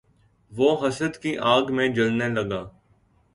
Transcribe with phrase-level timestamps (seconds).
[0.51, 2.63] وہ حسد کی آگ میں جلنے لگا